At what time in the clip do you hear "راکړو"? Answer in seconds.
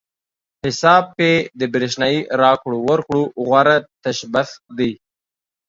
2.41-2.77